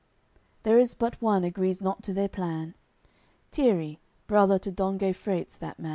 [0.63, 2.73] There is but one agrees not to their plan;
[3.51, 5.89] Tierri, brother to Don Geifreit, 's that man.